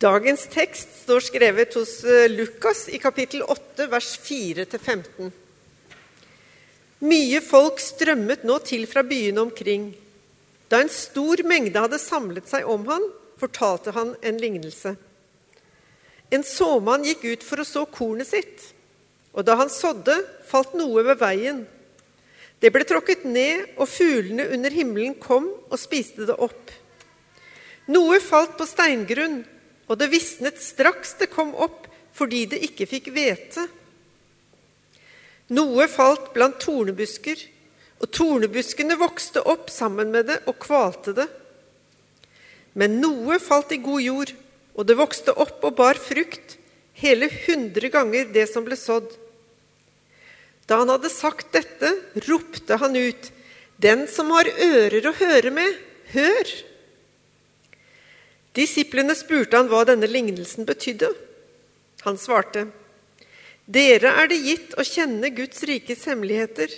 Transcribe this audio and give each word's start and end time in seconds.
Dagens 0.00 0.46
tekst 0.48 0.94
står 1.02 1.20
skrevet 1.26 1.74
hos 1.76 1.98
eh, 2.08 2.24
Lukas 2.32 2.86
i 2.88 2.96
kapittel 2.96 3.42
8, 3.44 3.84
vers 3.92 4.14
4-15. 4.24 5.26
Mye 7.04 7.42
folk 7.44 7.82
strømmet 7.84 8.46
nå 8.48 8.56
til 8.64 8.86
fra 8.88 9.02
byene 9.04 9.44
omkring. 9.44 9.90
Da 10.72 10.80
en 10.80 10.88
stor 10.88 11.42
mengde 11.44 11.84
hadde 11.84 12.00
samlet 12.00 12.48
seg 12.48 12.64
om 12.64 12.88
han, 12.88 13.04
fortalte 13.36 13.92
han 13.92 14.14
en 14.24 14.40
lignelse. 14.40 14.94
En 16.32 16.48
såmann 16.48 17.04
gikk 17.04 17.28
ut 17.34 17.44
for 17.44 17.60
å 17.60 17.68
så 17.68 17.84
kornet 17.84 18.32
sitt, 18.32 18.70
og 19.36 19.44
da 19.44 19.60
han 19.60 19.68
sådde, 19.68 20.16
falt 20.48 20.72
noe 20.80 21.04
ved 21.10 21.20
veien. 21.20 21.64
Det 22.56 22.72
ble 22.72 22.88
tråkket 22.88 23.28
ned, 23.28 23.68
og 23.76 23.92
fuglene 23.92 24.48
under 24.56 24.72
himmelen 24.72 25.20
kom 25.20 25.52
og 25.68 25.80
spiste 25.80 26.24
det 26.24 26.40
opp. 26.40 26.72
Noe 27.92 28.16
falt 28.24 28.56
på 28.56 28.64
steingrunn, 28.64 29.42
og 29.90 29.98
det 29.98 30.10
visnet 30.12 30.60
straks 30.62 31.16
det 31.18 31.32
kom 31.32 31.50
opp, 31.58 31.88
fordi 32.14 32.44
det 32.52 32.60
ikke 32.62 32.86
fikk 32.86 33.10
hvete. 33.14 33.66
Noe 35.50 35.88
falt 35.90 36.30
blant 36.34 36.60
tornebusker, 36.62 37.40
og 38.00 38.12
tornebuskene 38.14 38.96
vokste 39.00 39.42
opp 39.50 39.68
sammen 39.72 40.12
med 40.14 40.30
det 40.30 40.38
og 40.48 40.60
kvalte 40.62 41.14
det. 41.16 41.26
Men 42.78 43.00
noe 43.02 43.40
falt 43.42 43.74
i 43.74 43.80
god 43.82 44.04
jord, 44.04 44.32
og 44.78 44.86
det 44.86 44.96
vokste 44.96 45.34
opp 45.34 45.66
og 45.66 45.74
bar 45.80 45.98
frukt, 45.98 46.54
hele 47.00 47.26
hundre 47.48 47.90
ganger 47.90 48.30
det 48.30 48.46
som 48.52 48.64
ble 48.64 48.78
sådd. 48.78 49.10
Da 50.70 50.78
han 50.78 50.92
hadde 50.92 51.10
sagt 51.10 51.50
dette, 51.56 51.96
ropte 52.28 52.78
han 52.78 52.94
ut, 52.94 53.32
Den 53.80 54.04
som 54.12 54.28
har 54.36 54.44
ører 54.46 55.06
å 55.08 55.16
høre 55.16 55.50
med, 55.50 55.76
hør! 56.12 56.69
Disiplene 58.56 59.14
spurte 59.14 59.58
han 59.58 59.70
hva 59.70 59.84
denne 59.86 60.08
lignelsen 60.10 60.66
betydde. 60.66 61.12
Han 62.06 62.18
svarte, 62.18 62.66
Dere 63.70 64.14
er 64.18 64.30
det 64.30 64.40
gitt 64.42 64.72
å 64.74 64.86
kjenne 64.86 65.30
Guds 65.34 65.62
rikes 65.68 66.02
hemmeligheter, 66.10 66.72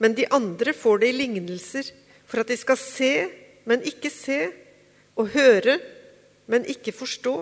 men 0.00 0.14
de 0.16 0.24
andre 0.32 0.72
får 0.76 1.02
det 1.02 1.10
i 1.10 1.18
lignelser, 1.18 1.90
for 2.24 2.40
at 2.40 2.48
de 2.48 2.56
skal 2.56 2.78
se, 2.80 3.12
men 3.68 3.84
ikke 3.84 4.10
se, 4.12 4.38
og 5.16 5.32
høre, 5.34 5.76
men 6.48 6.64
ikke 6.68 6.94
forstå. 6.96 7.36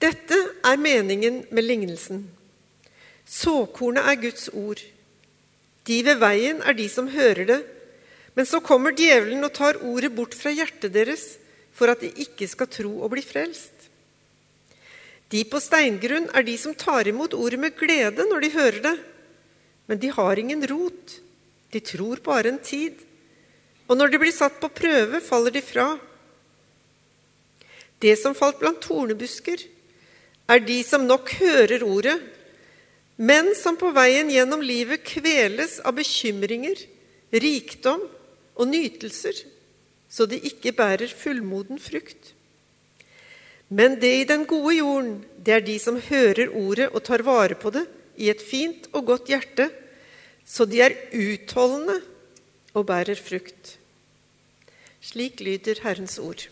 Dette 0.00 0.38
er 0.64 0.80
meningen 0.80 1.42
med 1.50 1.64
lignelsen. 1.64 2.26
Såkornet 3.26 4.08
er 4.08 4.20
Guds 4.20 4.48
ord. 4.52 4.80
De 5.86 5.96
ved 6.04 6.20
veien 6.20 6.60
er 6.64 6.76
de 6.76 6.88
som 6.90 7.08
hører 7.10 7.48
det, 7.48 7.60
men 8.36 8.46
så 8.46 8.60
kommer 8.60 8.92
djevelen 8.92 9.44
og 9.46 9.54
tar 9.56 9.78
ordet 9.80 10.12
bort 10.12 10.36
fra 10.36 10.52
hjertet 10.52 10.92
deres 10.92 11.24
for 11.76 11.88
at 11.88 12.02
de 12.04 12.10
ikke 12.20 12.48
skal 12.48 12.68
tro 12.68 12.92
og 13.00 13.10
bli 13.14 13.24
frelst. 13.24 13.72
De 15.32 15.40
på 15.48 15.58
steingrunn 15.58 16.28
er 16.36 16.44
de 16.46 16.54
som 16.60 16.76
tar 16.76 17.08
imot 17.08 17.34
ordet 17.34 17.58
med 17.60 17.74
glede 17.78 18.26
når 18.28 18.44
de 18.44 18.50
hører 18.54 18.82
det, 18.84 18.96
men 19.88 20.00
de 20.02 20.10
har 20.12 20.38
ingen 20.38 20.62
rot. 20.68 21.16
De 21.72 21.80
tror 21.80 22.20
bare 22.24 22.52
en 22.52 22.60
tid. 22.62 22.94
Og 23.88 23.98
når 23.98 24.12
de 24.12 24.20
blir 24.20 24.34
satt 24.34 24.60
på 24.60 24.70
prøve, 24.70 25.22
faller 25.24 25.54
de 25.54 25.62
fra. 25.64 25.86
Det 28.02 28.14
som 28.20 28.36
falt 28.36 28.60
blant 28.60 28.82
tornebusker, 28.84 29.62
er 30.46 30.62
de 30.62 30.78
som 30.86 31.06
nok 31.06 31.32
hører 31.40 31.82
ordet, 31.86 32.18
men 33.16 33.54
som 33.58 33.78
på 33.80 33.90
veien 33.96 34.28
gjennom 34.30 34.60
livet 34.62 35.02
kveles 35.06 35.78
av 35.80 35.96
bekymringer, 35.96 36.76
rikdom 37.32 38.04
og 38.56 38.68
nytelser, 38.68 39.44
så 40.08 40.26
de 40.26 40.38
ikke 40.40 40.72
bærer 40.76 41.12
fullmoden 41.12 41.80
frukt. 41.82 42.32
Men 43.68 43.98
det 44.00 44.12
i 44.20 44.26
den 44.28 44.44
gode 44.46 44.76
jorden, 44.78 45.24
det 45.42 45.54
er 45.54 45.64
de 45.64 45.78
som 45.82 45.98
hører 46.00 46.52
ordet 46.54 46.88
og 46.92 47.02
tar 47.04 47.24
vare 47.26 47.58
på 47.58 47.72
det 47.74 47.86
i 48.16 48.30
et 48.30 48.42
fint 48.42 48.86
og 48.92 49.08
godt 49.12 49.32
hjerte, 49.32 49.68
så 50.46 50.64
de 50.64 50.80
er 50.80 50.94
utholdende 51.10 51.98
og 52.74 52.86
bærer 52.86 53.18
frukt. 53.18 53.76
Slik 55.02 55.40
lyder 55.42 55.82
Herrens 55.82 56.18
ord. 56.18 56.46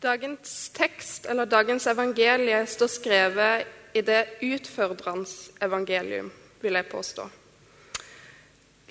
Dagens 0.00 0.70
tekst, 0.72 1.26
eller 1.28 1.44
dagens 1.44 1.84
evangelie, 1.86 2.62
står 2.66 2.88
skrevet 2.88 3.66
i 3.92 4.00
det 4.00 4.22
utfordrende 4.40 5.28
evangelium, 5.60 6.30
vil 6.62 6.78
jeg 6.78 6.86
påstå. 6.88 7.26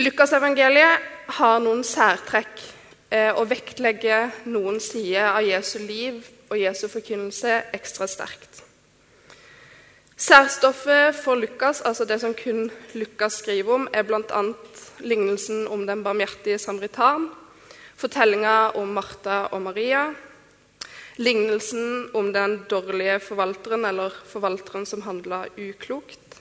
Lukasevangeliet 0.06 1.08
har 1.40 1.58
noen 1.66 1.81
særtrekk 1.81 2.62
eh, 3.09 3.31
og 3.34 3.50
vektlegger 3.50 4.30
noen 4.53 4.78
sider 4.78 5.31
av 5.31 5.42
Jesu 5.47 5.80
liv 5.81 6.22
og 6.52 6.62
Jesu 6.62 6.86
forkynnelse 6.94 7.58
ekstra 7.74 8.06
sterkt. 8.06 8.62
Særstoffet 10.14 11.18
for 11.18 11.41
Lukas, 11.41 11.81
altså 11.81 12.06
det 12.06 12.22
som 12.22 12.38
kun 12.38 12.68
Lukas 12.94 13.41
skriver 13.41 13.81
om, 13.81 13.90
er 13.90 14.06
bl.a. 14.06 14.46
lignelsen 15.02 15.66
om 15.74 15.90
den 15.90 16.06
barmhjertige 16.06 16.62
samaritan, 16.62 17.31
fortellinga 17.97 18.76
om 18.78 18.94
Martha 18.94 19.47
og 19.50 19.64
Maria, 19.66 20.12
Lignelsen 21.19 22.09
om 22.13 22.31
den 22.31 22.62
dårlige 22.69 23.18
forvalteren, 23.19 23.85
eller 23.85 24.13
forvalteren 24.25 24.85
som 24.85 25.02
handla 25.02 25.46
uklokt. 25.57 26.38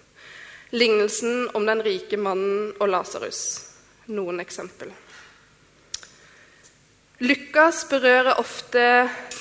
Lignelsen 0.70 1.48
om 1.54 1.66
den 1.66 1.82
rike 1.82 2.16
mannen 2.16 2.70
og 2.78 2.86
Lasarus. 2.92 3.40
Noen 4.06 4.38
eksempel. 4.38 4.92
Lukas 7.18 7.80
berører 7.90 8.38
ofte 8.38 8.84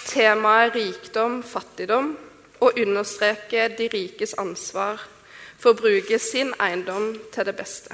temaet 0.08 0.74
rikdom, 0.74 1.44
fattigdom, 1.46 2.16
og 2.58 2.82
understreker 2.82 3.78
de 3.78 3.92
rikes 3.94 4.34
ansvar 4.42 5.06
for 5.62 5.76
å 5.76 5.82
bruke 5.84 6.18
sin 6.18 6.50
eiendom 6.58 7.12
til 7.30 7.46
det 7.46 7.54
beste. 7.62 7.94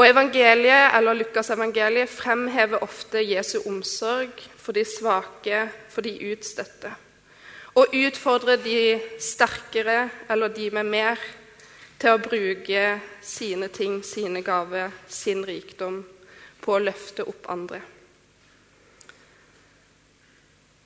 Og 0.00 0.08
evangeliet, 0.08 0.96
eller 0.96 1.20
Lukas 1.20 1.52
evangeliet 1.52 2.08
fremhever 2.08 2.80
ofte 2.80 3.20
Jesu 3.20 3.58
omsorg 3.68 4.32
for 4.64 4.72
de 4.72 4.84
svake, 4.88 5.68
for 5.92 6.06
de 6.06 6.14
utstøtte. 6.32 6.92
Og 7.76 7.92
utfordre 7.92 8.56
de 8.62 9.00
sterkere, 9.20 10.08
eller 10.30 10.48
de 10.48 10.70
med 10.72 10.88
mer, 10.88 11.20
til 12.00 12.14
å 12.14 12.22
bruke 12.22 12.84
sine 13.24 13.68
ting, 13.72 14.00
sine 14.04 14.42
gaver, 14.44 14.92
sin 15.08 15.44
rikdom 15.46 16.00
på 16.64 16.74
å 16.74 16.82
løfte 16.82 17.26
opp 17.28 17.50
andre. 17.52 17.80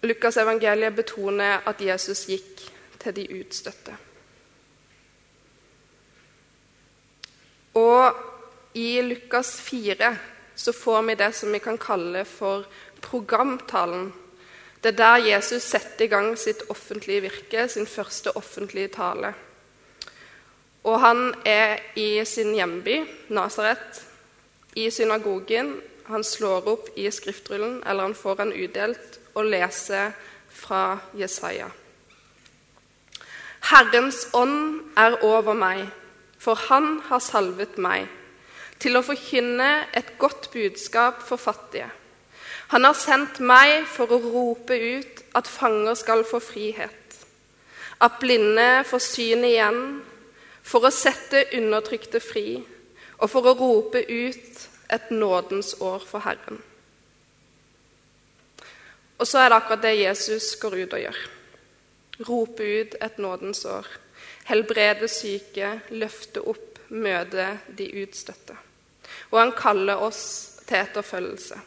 Lukas 0.06 0.38
evangeliet 0.38 0.94
betoner 0.94 1.64
at 1.66 1.80
Jesus 1.82 2.26
gikk 2.30 2.62
til 3.02 3.14
de 3.16 3.24
utstøtte. 3.40 3.96
Og 7.78 8.78
i 8.78 9.02
Lukas 9.02 9.56
4 9.60 10.12
så 10.58 10.72
får 10.72 11.02
vi 11.02 11.14
det 11.18 11.32
som 11.34 11.52
vi 11.52 11.60
kan 11.62 11.78
kalle 11.78 12.24
for 12.26 12.66
programtalen. 13.02 14.12
Det 14.82 14.92
er 14.92 14.98
der 14.98 15.26
Jesus 15.26 15.62
setter 15.62 16.06
i 16.06 16.10
gang 16.12 16.36
sitt 16.38 16.62
offentlige 16.70 17.24
virke, 17.26 17.68
sin 17.68 17.86
første 17.86 18.36
offentlige 18.36 18.88
tale. 18.94 19.32
Og 20.86 21.00
han 21.02 21.34
er 21.44 21.78
i 21.98 22.24
sin 22.24 22.54
hjemby, 22.54 23.02
Nasaret, 23.28 24.04
i 24.76 24.90
synagogen. 24.90 25.74
Han 26.08 26.24
slår 26.24 26.70
opp 26.70 26.88
i 26.96 27.10
skriftrullen, 27.10 27.82
eller 27.86 28.08
han 28.08 28.14
får 28.14 28.38
den 28.42 28.54
udelt, 28.54 29.18
og 29.34 29.50
leser 29.50 30.14
fra 30.48 30.98
Jesaja. 31.18 31.68
Herrens 33.68 34.28
ånd 34.32 34.94
er 34.96 35.18
over 35.26 35.58
meg, 35.58 35.88
for 36.38 36.56
han 36.70 37.00
har 37.10 37.20
salvet 37.20 37.76
meg 37.82 38.06
til 38.80 38.96
å 38.96 39.02
forkynne 39.02 39.88
et 39.98 40.14
godt 40.18 40.48
budskap 40.54 41.20
for 41.26 41.40
fattige. 41.40 41.90
Han 42.68 42.84
har 42.84 42.96
sendt 42.98 43.38
meg 43.40 43.86
for 43.88 44.12
å 44.12 44.20
rope 44.20 44.76
ut 44.76 45.22
at 45.38 45.48
fanger 45.48 45.96
skal 45.96 46.24
få 46.28 46.40
frihet, 46.44 47.14
at 48.04 48.18
blinde 48.20 48.84
får 48.88 49.02
syn 49.02 49.46
igjen, 49.48 49.80
for 50.68 50.84
å 50.84 50.92
sette 50.92 51.46
undertrykte 51.56 52.20
fri 52.20 52.58
og 53.18 53.30
for 53.32 53.48
å 53.48 53.54
rope 53.56 54.02
ut 54.04 54.66
et 54.92 55.08
nådens 55.10 55.78
år 55.80 56.04
for 56.04 56.22
Herren. 56.26 56.60
Og 59.18 59.26
så 59.26 59.40
er 59.40 59.48
det 59.48 59.56
akkurat 59.58 59.82
det 59.82 59.94
Jesus 59.98 60.52
går 60.60 60.76
ut 60.82 60.94
og 60.94 61.02
gjør. 61.02 61.22
Rope 62.28 62.68
ut 62.68 62.94
et 63.00 63.18
nådens 63.18 63.64
år. 63.66 63.88
Helbrede 64.48 65.08
syke, 65.10 65.72
løfte 65.90 66.44
opp, 66.44 66.78
møte 66.88 67.48
de 67.78 67.88
utstøtte. 68.04 68.54
Og 69.32 69.40
han 69.40 69.56
kaller 69.56 70.04
oss 70.04 70.22
til 70.68 70.78
etterfølgelse. 70.78 71.58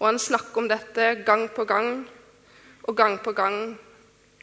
Og 0.00 0.06
han 0.08 0.18
snakker 0.18 0.62
om 0.62 0.68
dette 0.68 1.12
gang 1.26 1.46
på 1.52 1.64
gang, 1.68 2.08
og 2.88 2.96
gang 2.96 3.18
på 3.20 3.32
gang 3.36 3.76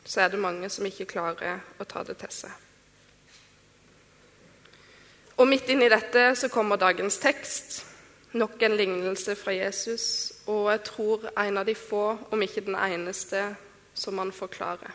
så 0.05 0.21
er 0.21 0.31
det 0.31 0.39
mange 0.39 0.69
som 0.69 0.85
ikke 0.85 1.09
klarer 1.09 1.59
å 1.81 1.87
ta 1.89 2.03
det 2.05 2.19
til 2.21 2.31
seg. 2.31 2.53
Og 5.37 5.49
midt 5.49 5.69
inni 5.69 5.89
dette 5.89 6.29
så 6.37 6.49
kommer 6.49 6.79
dagens 6.81 7.19
tekst. 7.21 7.81
Nok 8.37 8.61
en 8.61 8.77
lignelse 8.77 9.35
fra 9.39 9.53
Jesus, 9.53 10.05
og 10.45 10.69
jeg 10.71 10.81
tror 10.85 11.27
en 11.33 11.57
av 11.57 11.65
de 11.65 11.75
få, 11.77 12.17
om 12.31 12.41
ikke 12.41 12.65
den 12.65 12.77
eneste, 12.77 13.43
som 13.97 14.17
han 14.21 14.33
forklarer. 14.35 14.93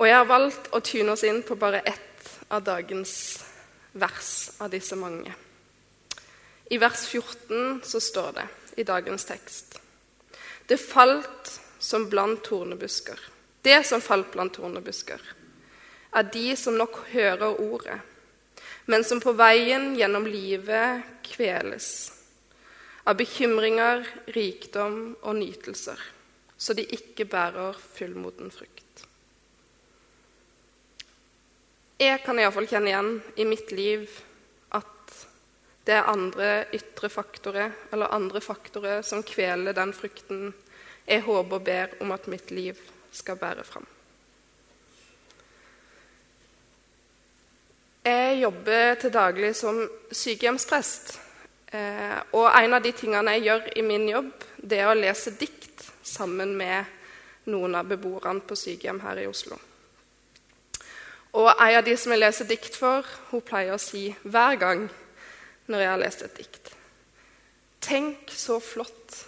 Og 0.00 0.08
jeg 0.08 0.16
har 0.16 0.28
valgt 0.28 0.72
å 0.72 0.80
tyne 0.80 1.12
oss 1.12 1.24
inn 1.28 1.42
på 1.44 1.56
bare 1.60 1.82
ett 1.84 2.32
av 2.48 2.64
dagens 2.64 3.12
vers 3.92 4.50
av 4.60 4.72
disse 4.72 4.96
mange. 4.96 5.32
I 6.70 6.78
vers 6.78 7.02
14 7.06 7.80
så 7.84 8.00
står 8.00 8.32
det 8.36 8.46
i 8.80 8.86
dagens 8.86 9.24
tekst 9.26 9.80
Det 10.66 10.78
falt 10.78 11.56
som 11.82 12.04
blant 12.10 12.44
tornebusker. 12.46 13.18
Det 13.62 13.82
som 13.86 14.00
falt 14.00 14.30
blant 14.32 14.54
tornebusker, 14.54 15.20
er 16.12 16.28
de 16.32 16.54
som 16.56 16.76
nok 16.78 17.00
hører 17.10 17.58
ordet, 17.60 17.98
men 18.86 19.04
som 19.04 19.20
på 19.20 19.34
veien 19.36 19.92
gjennom 19.98 20.28
livet 20.30 21.02
kveles 21.26 21.90
av 23.04 23.18
bekymringer, 23.18 24.06
rikdom 24.32 25.16
og 25.20 25.36
nytelser, 25.40 25.98
så 26.56 26.76
de 26.76 26.86
ikke 26.86 27.26
bærer 27.28 27.76
fullmoden 27.96 28.52
frukt. 28.54 29.04
Jeg 32.00 32.22
kan 32.24 32.38
iallfall 32.40 32.68
kjenne 32.70 32.92
igjen 32.92 33.14
i 33.36 33.44
mitt 33.48 33.72
liv 33.76 34.08
det 35.86 35.96
er 35.96 36.10
andre 36.10 36.50
ytre 36.76 37.08
faktorer 37.08 37.72
eller 37.92 38.12
andre 38.14 38.40
faktorer 38.44 39.02
som 39.06 39.24
kveler 39.26 39.76
den 39.76 39.94
frukten 39.96 40.50
jeg 41.06 41.24
håper 41.26 41.56
og 41.56 41.64
ber 41.64 41.96
om 42.04 42.12
at 42.14 42.28
mitt 42.30 42.52
liv 42.54 42.78
skal 43.12 43.38
bære 43.40 43.64
fram. 43.66 43.86
Jeg 48.04 48.38
jobber 48.40 48.94
til 48.94 49.12
daglig 49.12 49.56
som 49.56 49.80
sykehjemsprest. 50.12 51.18
Eh, 51.72 52.16
og 52.32 52.46
en 52.48 52.74
av 52.74 52.82
de 52.82 52.92
tingene 52.96 53.34
jeg 53.36 53.44
gjør 53.48 53.66
i 53.76 53.82
min 53.86 54.06
jobb, 54.08 54.30
det 54.56 54.78
er 54.80 54.88
å 54.90 54.96
lese 54.96 55.34
dikt 55.38 55.84
sammen 56.02 56.54
med 56.58 57.50
noen 57.50 57.74
av 57.78 57.90
beboerne 57.90 58.42
på 58.46 58.56
sykehjem 58.58 59.02
her 59.04 59.20
i 59.22 59.26
Oslo. 59.30 59.58
Og 61.38 61.50
en 61.52 61.76
av 61.78 61.84
de 61.86 61.94
som 61.98 62.14
jeg 62.14 62.22
leser 62.22 62.48
dikt 62.48 62.78
for, 62.78 63.06
hun 63.30 63.44
pleier 63.46 63.76
å 63.76 63.82
si 63.82 64.08
hver 64.22 64.58
gang 64.58 64.88
når 65.70 65.84
jeg 65.84 65.92
har 65.92 66.02
lest 66.02 66.24
et 66.26 66.38
dikt 66.42 66.72
Tenk 67.80 68.32
så 68.36 68.58
flott 68.60 69.22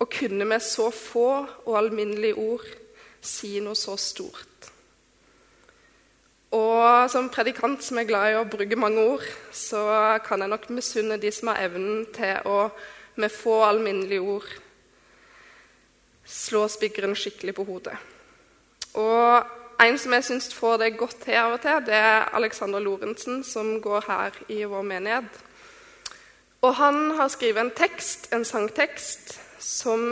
å 0.00 0.06
kunne 0.08 0.46
med 0.48 0.62
så 0.64 0.88
få 0.94 1.28
og 1.66 1.74
alminnelige 1.76 2.38
ord 2.40 2.64
si 3.20 3.58
noe 3.60 3.76
så 3.76 3.92
stort. 4.00 4.70
Og 6.56 7.10
som 7.12 7.28
predikant 7.30 7.84
som 7.84 8.00
er 8.00 8.08
glad 8.08 8.30
i 8.32 8.38
å 8.38 8.46
bruke 8.48 8.78
mange 8.80 9.04
ord, 9.04 9.26
så 9.52 9.82
kan 10.24 10.40
jeg 10.40 10.50
nok 10.50 10.64
misunne 10.72 11.20
de 11.20 11.30
som 11.34 11.52
har 11.52 11.60
evnen 11.68 12.08
til 12.16 12.48
å 12.48 12.70
med 13.20 13.30
få 13.34 13.60
alminnelige 13.66 14.24
ord 14.24 14.48
slå 16.24 16.64
spiggeren 16.70 17.14
skikkelig 17.18 17.54
på 17.58 17.66
hodet. 17.68 17.98
Og 18.98 19.84
en 19.84 19.98
som 19.98 20.16
jeg 20.16 20.26
syns 20.26 20.50
får 20.54 20.80
det 20.82 20.96
godt 20.98 21.22
til 21.26 21.38
av 21.38 21.54
og 21.58 21.62
til, 21.62 21.84
det 21.86 21.96
er 21.96 22.28
Alexander 22.36 22.82
Lorentzen, 22.82 23.44
som 23.44 23.76
går 23.82 24.08
her 24.08 24.42
i 24.48 24.64
vår 24.64 24.82
menighet. 24.86 25.38
Og 26.60 26.74
han 26.74 27.10
har 27.16 27.28
skrevet 27.28 27.60
en 27.60 27.72
tekst, 27.76 28.28
en 28.32 28.44
sangtekst 28.44 29.38
som 29.58 30.02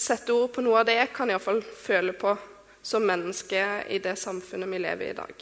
setter 0.00 0.34
ord 0.34 0.54
på 0.54 0.64
noe 0.64 0.80
av 0.80 0.88
det 0.88 0.96
jeg 0.96 1.12
kan 1.12 1.30
i 1.30 1.38
fall 1.38 1.60
føle 1.62 2.14
på 2.16 2.34
som 2.82 3.04
menneske 3.04 3.64
i 3.92 3.98
det 4.00 4.16
samfunnet 4.18 4.70
vi 4.70 4.80
lever 4.80 5.06
i 5.06 5.10
i 5.10 5.18
dag. 5.18 5.34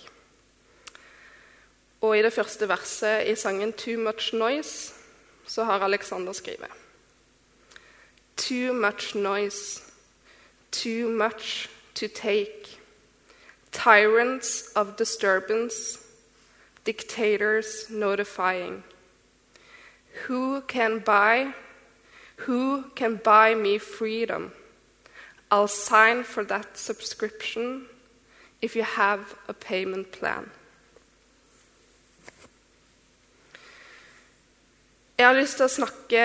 Og 2.01 2.19
i 2.19 2.23
det 2.23 2.33
første 2.33 2.69
verset 2.69 3.27
i 3.27 3.35
sangen 3.35 3.73
'Too 3.73 3.99
Much 3.99 4.35
Noise' 4.35 4.95
så 5.47 5.65
har 5.65 5.81
Alexander 5.81 6.33
skrevet 6.33 6.71
Too 8.37 8.73
much 8.73 9.17
noise, 9.17 9.83
too 10.71 11.11
much 11.11 11.69
to 11.95 12.07
take. 12.07 12.79
Tyrants 13.73 14.73
of 14.77 14.97
disturbance, 14.97 15.99
dictators 16.87 17.91
notifying. 17.91 18.85
Who 20.27 20.63
can 20.63 21.01
buy? 21.01 21.53
Who 22.47 22.85
can 22.97 23.17
buy 23.17 23.55
me 23.55 23.79
freedom? 23.79 24.53
I'll 25.51 25.69
sign 25.69 26.25
for 26.25 26.45
that 26.45 26.77
subscription 26.77 27.87
if 28.61 28.77
you 28.77 28.83
have 28.83 29.21
a 29.49 29.53
payment 29.53 30.11
plan. 30.13 30.51
Jeg 35.19 35.27
har 35.27 35.35
lyst 35.35 35.57
til 35.59 35.67
å 35.67 35.73
snakke 35.73 36.25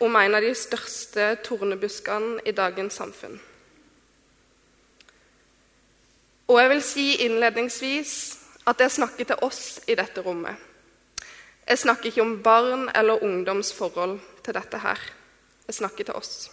om 0.00 0.14
en 0.16 0.34
av 0.34 0.40
de 0.40 0.54
største 0.56 1.34
tornebuskene 1.44 2.40
i 2.48 2.54
dagens 2.56 2.96
samfunn. 2.96 3.36
Og 6.48 6.56
jeg 6.60 6.70
vil 6.70 6.82
si 6.82 7.04
innledningsvis 7.26 8.14
at 8.66 8.80
jeg 8.80 8.96
snakker 8.96 9.28
til 9.28 9.44
oss 9.44 9.80
i 9.86 9.94
dette 9.94 10.24
rommet. 10.24 10.69
Jeg 11.70 11.78
snakker 11.78 12.08
ikke 12.10 12.22
om 12.24 12.38
barn 12.42 12.88
eller 12.98 13.22
ungdoms 13.22 13.68
forhold 13.70 14.16
til 14.42 14.56
dette 14.56 14.78
her. 14.82 14.98
Jeg 15.68 15.76
snakker 15.76 16.08
til 16.08 16.16
oss. 16.18 16.48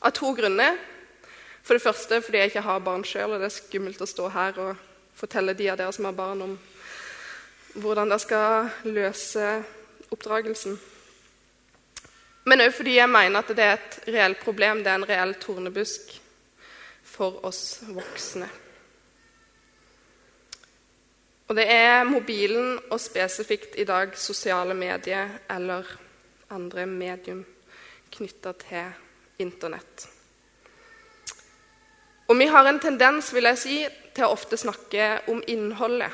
Av 0.00 0.14
to 0.16 0.30
grunner. 0.32 0.78
For 1.60 1.76
det 1.76 1.84
første 1.84 2.22
fordi 2.24 2.40
jeg 2.40 2.48
ikke 2.54 2.62
har 2.64 2.80
barn 2.80 3.04
sjøl, 3.04 3.34
og 3.34 3.42
det 3.42 3.50
er 3.50 3.52
skummelt 3.58 4.00
å 4.00 4.08
stå 4.08 4.30
her 4.32 4.60
og 4.62 4.78
fortelle 5.18 5.52
de 5.58 5.66
av 5.68 5.76
dere 5.76 5.92
som 5.92 6.08
har 6.08 6.16
barn, 6.16 6.40
om 6.46 6.54
hvordan 7.76 8.08
dere 8.08 8.24
skal 8.24 8.70
løse 8.88 9.50
oppdragelsen. 10.08 10.78
Men 12.48 12.64
òg 12.64 12.72
fordi 12.72 12.96
jeg 12.96 13.12
mener 13.12 13.42
at 13.42 13.52
det 13.52 13.66
er 13.66 13.76
et 13.76 13.98
reelt 14.14 14.40
problem, 14.40 14.80
det 14.80 14.94
er 14.94 15.02
en 15.02 15.08
reell 15.10 15.36
tornebusk 15.42 16.14
for 17.04 17.44
oss 17.44 17.82
voksne. 17.84 18.48
Og 21.48 21.56
det 21.56 21.64
er 21.72 22.04
mobilen 22.04 22.74
og 22.92 23.00
spesifikt 23.00 23.78
i 23.80 23.86
dag 23.88 24.12
sosiale 24.20 24.74
medier 24.76 25.30
eller 25.50 25.86
andre 26.52 26.84
medium 26.86 27.40
knytta 28.12 28.52
til 28.60 28.90
Internett. 29.40 30.08
Og 32.28 32.36
vi 32.36 32.48
har 32.52 32.66
en 32.68 32.80
tendens 32.80 33.30
vil 33.32 33.48
jeg 33.48 33.58
si, 33.58 33.76
til 34.12 34.26
å 34.26 34.34
ofte 34.34 34.58
snakke 34.60 35.04
om 35.32 35.40
innholdet. 35.48 36.12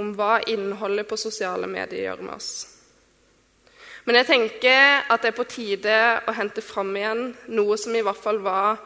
Om 0.00 0.14
hva 0.18 0.40
innholdet 0.50 1.06
på 1.06 1.18
sosiale 1.20 1.68
medier 1.70 2.08
gjør 2.08 2.24
med 2.24 2.34
oss. 2.34 2.50
Men 4.08 4.18
jeg 4.18 4.26
tenker 4.30 5.04
at 5.12 5.22
det 5.22 5.30
er 5.30 5.36
på 5.36 5.46
tide 5.46 5.98
å 6.26 6.34
hente 6.34 6.64
fram 6.64 6.90
igjen 6.96 7.22
noe 7.52 7.76
som 7.78 7.94
i 7.94 8.02
hvert 8.02 8.18
fall 8.18 8.40
var 8.42 8.80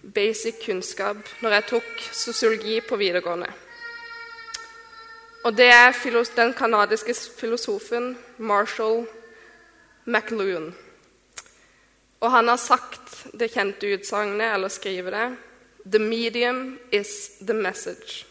basic 0.00 0.60
kunnskap 0.62 1.18
når 1.40 1.56
jeg 1.56 1.68
tok 1.72 2.06
sosiologi 2.14 2.78
på 2.86 3.00
videregående. 3.00 3.50
Og 5.44 5.56
det 5.56 5.66
er 5.72 5.92
den 6.36 6.54
canadiske 6.54 7.14
filosofen 7.14 8.18
Marshall 8.38 9.06
McLuhan. 10.04 10.74
Og 12.20 12.30
han 12.30 12.48
har 12.48 12.56
sagt 12.56 13.26
det 13.32 13.50
kjente 13.52 13.94
utsagnet, 13.94 14.54
eller 14.54 14.68
skriver 14.68 15.10
det 15.10 15.36
The 15.86 15.98
medium 15.98 16.78
is 16.92 17.30
the 17.40 17.54
message. 17.54 18.26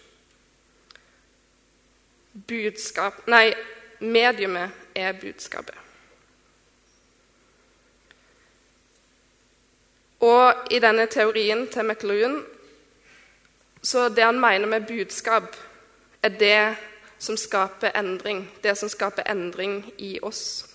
Budskap 2.48 3.28
Nei, 3.28 3.54
mediumet 4.00 4.70
er 4.96 5.14
budskapet. 5.14 5.76
Og 10.20 10.54
i 10.72 10.80
denne 10.80 11.08
teorien 11.08 11.68
til 11.68 11.86
McLuhan 11.86 12.44
så 13.82 14.10
det 14.10 14.24
han 14.24 14.40
mener 14.40 14.68
med 14.68 14.88
budskap, 14.88 15.56
er 16.24 16.30
det 16.30 16.76
som 17.20 17.38
skaper 17.38 17.92
endring. 17.96 18.48
Det 18.62 18.76
som 18.76 18.90
skaper 18.90 19.28
endring 19.28 19.84
i 19.98 20.20
oss. 20.22 20.66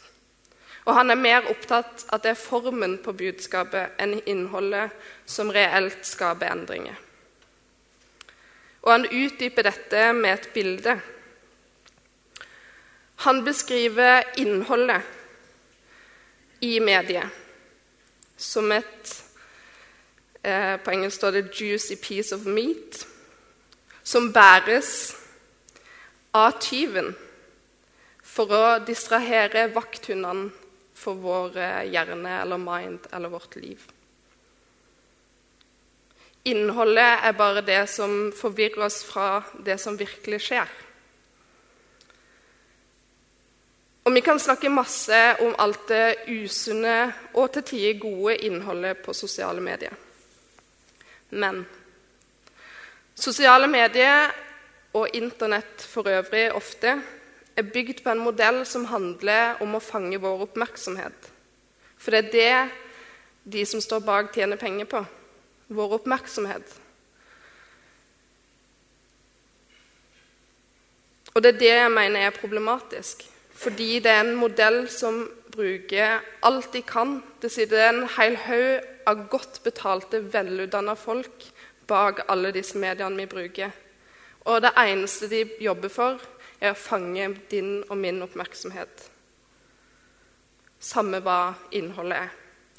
Og 0.84 0.94
han 0.94 1.10
er 1.10 1.16
mer 1.16 1.48
opptatt 1.48 2.04
av 2.10 2.18
at 2.18 2.26
det 2.26 2.34
er 2.34 2.40
formen 2.40 2.98
på 3.00 3.14
budskapet 3.16 3.96
enn 4.00 4.18
innholdet 4.28 4.92
som 5.26 5.52
reelt 5.52 6.04
skaper 6.04 6.52
endringer. 6.52 6.98
Og 8.84 8.92
han 8.92 9.08
utdyper 9.08 9.64
dette 9.64 10.12
med 10.12 10.32
et 10.34 10.50
bilde. 10.52 10.98
Han 13.24 13.44
beskriver 13.44 14.22
innholdet 14.36 15.00
i 16.60 16.76
mediet 16.84 17.32
som 18.36 18.72
et 18.72 19.22
eh, 20.42 20.76
På 20.84 20.90
engelsk 20.90 21.16
står 21.16 21.30
det 21.30 21.50
'juicy 21.54 21.96
piece 21.96 22.34
of 22.34 22.40
meat', 22.40 23.06
som 24.02 24.32
bæres 24.32 25.16
av 26.34 26.58
tyven 26.62 27.12
for 28.24 28.50
å 28.50 28.62
distrahere 28.86 29.68
vakthundene 29.74 30.50
for 30.98 31.18
vår 31.20 31.58
hjerne 31.90 32.38
eller 32.42 32.60
mind 32.60 33.06
eller 33.12 33.32
vårt 33.32 33.56
liv. 33.60 33.82
Innholdet 36.44 37.24
er 37.24 37.36
bare 37.38 37.62
det 37.64 37.86
som 37.88 38.32
forvirrer 38.36 38.86
oss 38.86 39.00
fra 39.06 39.42
det 39.64 39.78
som 39.80 39.96
virkelig 39.96 40.42
skjer. 40.44 40.72
Og 44.04 44.12
vi 44.12 44.20
kan 44.20 44.40
snakke 44.40 44.68
masse 44.68 45.20
om 45.40 45.54
alt 45.58 45.86
det 45.88 46.26
usunne 46.28 46.96
og 47.32 47.48
til 47.54 47.64
tider 47.70 48.00
gode 48.02 48.36
innholdet 48.44 49.00
på 49.00 49.14
sosiale 49.16 49.64
medier. 49.64 49.94
Men 51.32 51.62
sosiale 53.16 53.70
medier 53.70 54.28
og 54.94 55.10
Internett 55.16 55.82
for 55.90 56.06
øvrig 56.08 56.52
ofte 56.54 56.94
er 57.56 57.70
bygd 57.74 58.02
på 58.04 58.10
en 58.10 58.22
modell 58.22 58.62
som 58.66 58.86
handler 58.90 59.60
om 59.62 59.74
å 59.74 59.82
fange 59.82 60.20
vår 60.22 60.46
oppmerksomhet. 60.48 61.28
For 61.98 62.14
det 62.14 62.22
er 62.22 62.32
det 62.32 63.52
de 63.58 63.66
som 63.66 63.82
står 63.82 64.00
bak, 64.06 64.32
tjener 64.34 64.56
penger 64.56 64.88
på. 64.88 65.02
Vår 65.74 65.98
oppmerksomhet. 65.98 66.64
Og 71.34 71.42
det 71.42 71.54
er 71.54 71.60
det 71.60 71.72
jeg 71.72 71.92
mener 71.92 72.26
er 72.26 72.36
problematisk. 72.36 73.24
Fordi 73.54 73.98
det 74.02 74.10
er 74.10 74.24
en 74.24 74.36
modell 74.38 74.84
som 74.90 75.24
bruker 75.54 76.22
alt 76.42 76.72
de 76.74 76.82
kan. 76.82 77.20
Det 77.42 77.52
sitter 77.52 77.88
en 77.88 78.04
hel 78.16 78.36
haug 78.46 78.90
av 79.06 79.26
godt 79.30 79.60
betalte, 79.64 80.22
velutdanna 80.32 80.94
folk 80.98 81.50
bak 81.86 82.24
alle 82.32 82.54
disse 82.54 82.78
mediene 82.80 83.20
vi 83.20 83.28
bruker. 83.30 83.74
Og 84.44 84.60
det 84.60 84.74
eneste 84.76 85.28
de 85.28 85.44
jobber 85.64 85.92
for, 85.92 86.20
er 86.60 86.72
å 86.72 86.78
fange 86.78 87.30
din 87.50 87.78
og 87.88 87.96
min 88.00 88.22
oppmerksomhet. 88.24 89.06
Samme 90.84 91.20
hva 91.24 91.54
innholdet 91.72 92.26
er. 92.26 92.34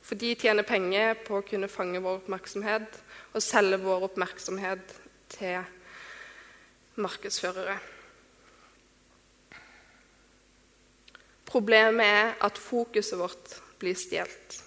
For 0.05 0.17
de 0.21 0.35
tjener 0.37 0.67
penger 0.67 1.17
på 1.25 1.39
å 1.39 1.45
kunne 1.45 1.69
fange 1.71 2.01
vår 2.01 2.19
oppmerksomhet 2.21 2.99
og 3.33 3.41
selge 3.41 3.81
vår 3.81 4.05
oppmerksomhet 4.11 4.93
til 5.33 5.65
markedsførere. 7.01 7.79
Problemet 11.49 12.05
er 12.05 12.31
at 12.45 12.61
fokuset 12.61 13.17
vårt 13.17 13.57
blir 13.81 13.97
stjålet. 13.97 14.61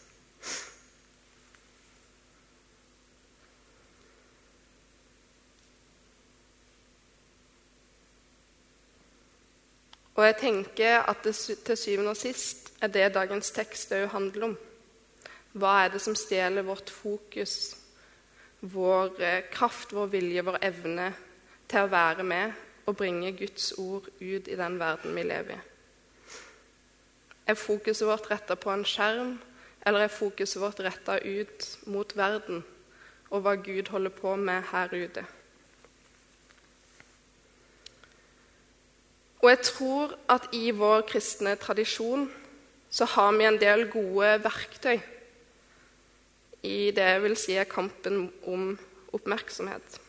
Og 10.18 10.24
jeg 10.26 10.34
tenker 10.40 11.04
at 11.06 11.20
det 11.22 11.36
til 11.62 11.78
syvende 11.78 12.10
og 12.10 12.18
sist 12.18 12.72
er 12.82 12.90
det 12.90 13.12
dagens 13.14 13.52
tekst 13.54 13.92
òg 13.94 14.08
handler 14.10 14.48
om. 14.48 14.56
Hva 15.54 15.74
er 15.84 15.92
det 15.94 16.00
som 16.02 16.16
stjeler 16.18 16.66
vårt 16.66 16.90
fokus, 16.90 17.76
vår 18.60 19.14
eh, 19.22 19.44
kraft, 19.52 19.94
vår 19.94 20.10
vilje, 20.10 20.42
vår 20.42 20.58
evne 20.66 21.12
til 21.70 21.86
å 21.86 21.92
være 21.92 22.26
med 22.26 22.58
og 22.90 22.98
bringe 22.98 23.30
Guds 23.38 23.70
ord 23.78 24.10
ut 24.18 24.50
i 24.50 24.58
den 24.58 24.80
verden 24.82 25.14
vi 25.14 25.26
lever 25.30 25.54
i? 25.54 25.62
Er 27.48 27.56
fokuset 27.56 28.10
vårt 28.10 28.26
retta 28.30 28.58
på 28.58 28.74
en 28.74 28.84
skjerm, 28.84 29.36
eller 29.86 30.04
er 30.04 30.12
fokuset 30.12 30.60
vårt 30.60 30.82
retta 30.82 31.20
ut 31.22 31.70
mot 31.86 32.18
verden 32.18 32.64
og 33.30 33.44
hva 33.44 33.54
Gud 33.60 33.94
holder 33.94 34.18
på 34.18 34.34
med 34.36 34.66
her 34.72 34.92
ute? 34.92 35.24
Og 39.38 39.50
jeg 39.52 39.60
tror 39.68 40.16
at 40.30 40.48
i 40.56 40.70
vår 40.74 41.04
kristne 41.10 41.54
tradisjon 41.60 42.26
så 42.90 43.06
har 43.14 43.32
vi 43.36 43.46
en 43.46 43.60
del 43.60 43.86
gode 43.92 44.32
verktøy 44.42 44.98
i 46.66 46.90
det 46.90 47.04
jeg 47.06 47.22
vil 47.22 47.36
si 47.38 47.54
er 47.54 47.68
kampen 47.70 48.26
om 48.50 48.72
oppmerksomhet. 49.14 50.00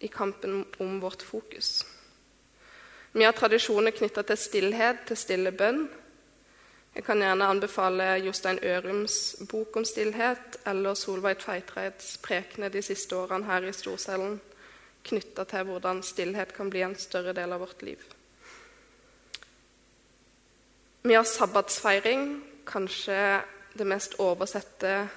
I 0.00 0.08
kampen 0.10 0.64
om 0.80 0.98
vårt 1.00 1.22
fokus. 1.22 1.84
Vi 3.12 3.24
har 3.24 3.34
tradisjoner 3.36 3.94
knytta 3.94 4.22
til 4.22 4.38
stillhet, 4.38 5.06
til 5.06 5.18
stille 5.18 5.52
bønn. 5.52 5.84
Jeg 6.94 7.04
kan 7.06 7.22
gjerne 7.22 7.46
anbefale 7.46 8.06
Jostein 8.24 8.58
Ørums 8.66 9.36
bok 9.50 9.76
om 9.78 9.86
stillhet 9.86 10.58
eller 10.66 10.98
Solveig 10.98 11.38
Tveitreids 11.38 12.16
prekener 12.22 12.72
de 12.72 12.82
siste 12.82 13.14
årene 13.14 13.46
her 13.46 13.68
i 13.68 13.74
Storsalen 13.74 14.40
knytta 15.04 15.44
til 15.48 15.66
hvordan 15.68 16.02
stillhet 16.02 16.54
kan 16.56 16.70
bli 16.70 16.82
en 16.84 16.96
større 16.98 17.32
del 17.36 17.52
av 17.52 17.62
vårt 17.64 17.82
liv. 17.82 18.02
Vi 21.02 21.14
har 21.14 21.24
sabbatsfeiring, 21.24 22.42
kanskje 22.68 23.40
det 23.72 23.86
mest 23.88 24.18
oversette 24.20 25.08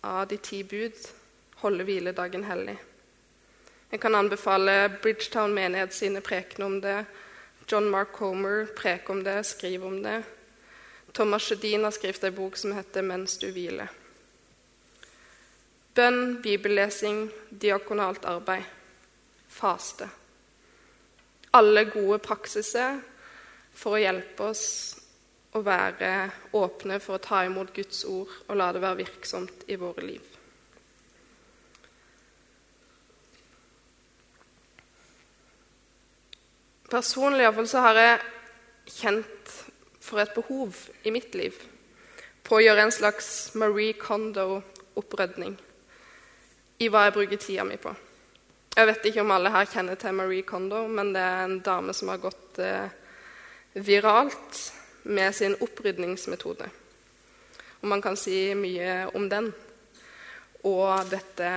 av 0.00 0.26
de 0.30 0.38
ti 0.40 0.62
bud, 0.64 0.96
holde 1.60 1.84
hviledagen 1.84 2.46
hellig. 2.48 2.78
Jeg 3.90 4.00
kan 4.00 4.14
anbefale 4.14 4.88
Bridgetown 5.02 5.54
menighet 5.56 5.94
sine 5.96 6.20
prekener 6.24 6.66
om 6.66 6.80
det, 6.80 6.96
John 7.68 7.90
Mark 7.90 8.16
Homer 8.16 8.66
preker 8.76 9.12
om 9.12 9.22
det, 9.24 9.42
skriver 9.44 9.86
om 9.86 10.02
det. 10.02 10.22
Thomas 11.12 11.42
Sjødin 11.42 11.84
har 11.84 11.92
skrevet 11.92 12.24
en 12.24 12.34
bok 12.34 12.56
som 12.56 12.72
heter 12.72 13.02
'Mens 13.02 13.36
du 13.36 13.50
hviler'. 13.52 13.92
Bønn, 15.94 16.42
bibellesing, 16.42 17.30
diakonalt 17.50 18.24
arbeid, 18.24 18.62
faste. 19.58 20.08
Alle 21.58 21.84
gode 21.90 22.20
praksiser 22.22 23.00
for 23.74 23.96
å 23.96 24.02
hjelpe 24.02 24.50
oss 24.52 24.66
å 25.56 25.62
være 25.64 26.30
åpne 26.56 26.98
for 27.00 27.16
å 27.16 27.22
ta 27.24 27.44
imot 27.46 27.72
Guds 27.74 28.04
ord 28.08 28.30
og 28.46 28.58
la 28.58 28.72
det 28.72 28.82
være 28.84 29.00
virksomt 29.02 29.64
i 29.66 29.78
våre 29.80 30.04
liv. 30.04 30.34
Personlig 36.88 37.44
iallfall 37.44 37.68
så 37.68 37.84
har 37.84 37.98
jeg 38.00 38.20
kjent 38.88 39.56
for 40.00 40.22
et 40.22 40.32
behov 40.36 40.76
i 41.04 41.12
mitt 41.12 41.34
liv 41.36 41.56
på 42.48 42.56
å 42.56 42.62
gjøre 42.64 42.86
en 42.86 42.94
slags 42.94 43.50
Marie 43.60 43.92
Kondo-opprydning 44.00 45.58
i 46.80 46.88
hva 46.88 47.04
jeg 47.04 47.16
bruker 47.18 47.42
tida 47.42 47.66
mi 47.68 47.76
på. 47.80 47.92
Jeg 48.78 48.86
vet 48.86 49.08
ikke 49.10 49.24
om 49.24 49.34
alle 49.34 49.50
her 49.50 49.66
kjenner 49.66 49.98
til 49.98 50.14
Marie 50.14 50.46
Kondo, 50.46 50.84
men 50.86 51.10
det 51.16 51.24
er 51.24 51.42
en 51.42 51.58
dame 51.66 51.94
som 51.96 52.12
har 52.12 52.22
gått 52.22 52.60
eh, 52.62 52.86
viralt 53.74 54.60
med 55.10 55.34
sin 55.34 55.56
opprydningsmetode. 55.58 56.70
Og 57.82 57.90
man 57.90 58.02
kan 58.02 58.14
si 58.18 58.54
mye 58.54 59.08
om 59.18 59.26
den. 59.30 59.50
Og 60.62 61.10
dette 61.10 61.50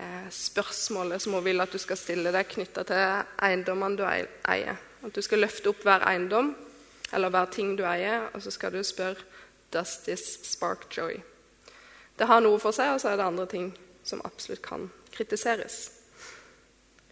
Eh, 0.00 0.30
spørsmålet 0.30 1.22
som 1.22 1.32
hun 1.32 1.44
vil 1.44 1.60
at 1.60 1.72
du 1.72 1.78
skal 1.78 1.98
stille 2.00 2.30
deg 2.32 2.48
knytta 2.48 2.86
til 2.88 3.02
eiendommene 3.44 3.98
du 3.98 4.04
eier. 4.08 4.78
At 5.04 5.12
du 5.12 5.20
skal 5.20 5.42
løfte 5.44 5.68
opp 5.74 5.82
hver 5.84 6.06
eiendom 6.08 6.54
eller 7.12 7.28
hver 7.28 7.50
ting 7.52 7.74
du 7.76 7.82
eier, 7.84 8.30
og 8.32 8.40
så 8.40 8.52
skal 8.54 8.72
du 8.72 8.80
spørre 8.84 9.20
Does 9.70 9.98
this 10.06 10.24
spark 10.48 10.88
joy? 10.96 11.20
Det 12.18 12.26
har 12.26 12.40
noe 12.40 12.58
for 12.58 12.72
seg, 12.72 12.94
og 12.94 13.00
så 13.00 13.10
er 13.10 13.20
det 13.20 13.26
andre 13.26 13.46
ting 13.46 13.68
som 14.04 14.24
absolutt 14.24 14.62
kan 14.64 14.88
kritiseres. 15.12 15.99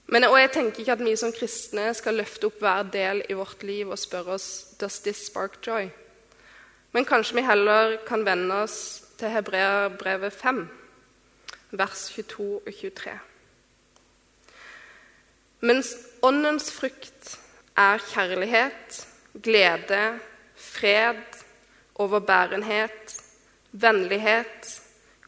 Men, 0.08 0.24
og 0.24 0.38
jeg 0.40 0.52
tenker 0.54 0.80
ikke 0.80 0.94
at 0.96 1.04
vi 1.04 1.12
som 1.20 1.32
kristne 1.36 1.90
skal 1.96 2.16
løfte 2.16 2.48
opp 2.48 2.62
hver 2.64 2.86
del 2.92 3.20
i 3.28 3.36
vårt 3.36 3.62
liv 3.68 3.90
og 3.92 4.00
spørre 4.00 4.38
oss 4.38 4.76
Does 4.80 5.02
this 5.04 5.26
spark 5.28 5.58
joy? 5.66 5.90
Men 6.96 7.04
kanskje 7.04 7.36
vi 7.36 7.44
heller 7.44 7.98
kan 8.08 8.24
vende 8.24 8.62
oss 8.64 8.78
til 9.20 9.28
Hebreabrevet 9.34 10.32
5 10.32 10.62
vers 11.76 12.06
22 12.14 12.46
og 12.66 12.72
23. 12.72 13.18
Mens 15.60 15.90
åndens 16.22 16.70
frukt 16.72 17.34
er 17.76 18.00
kjærlighet, 18.08 19.02
glede, 19.42 20.18
fred, 20.56 21.20
overbærenhet, 21.94 23.18
vennlighet, 23.72 24.70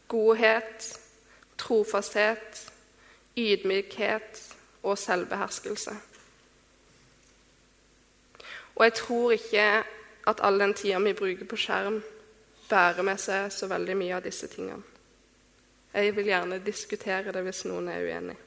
godhet, 0.07 0.87
trofasthet, 1.57 2.71
ydmykhet 3.37 4.41
og 4.83 4.97
selvbeherskelse. 4.97 5.95
Og 8.75 8.83
jeg 8.83 8.93
tror 8.93 9.31
ikke 9.31 9.65
at 10.27 10.39
all 10.43 10.59
den 10.59 10.73
tida 10.73 10.99
vi 10.99 11.13
bruker 11.13 11.45
på 11.45 11.59
skjerm, 11.59 12.01
bærer 12.69 13.03
med 13.03 13.19
seg 13.19 13.51
så 13.51 13.67
veldig 13.67 13.97
mye 13.99 14.15
av 14.15 14.23
disse 14.25 14.47
tingene. 14.47 14.83
Jeg 15.93 16.15
vil 16.15 16.31
gjerne 16.31 16.61
diskutere 16.63 17.33
det 17.35 17.43
hvis 17.43 17.65
noen 17.67 17.89
er 17.91 18.05
uenig. 18.05 18.37